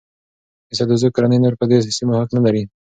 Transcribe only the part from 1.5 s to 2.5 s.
په دې سیمو حق نه